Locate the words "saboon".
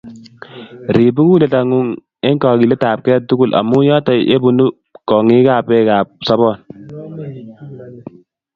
6.27-6.57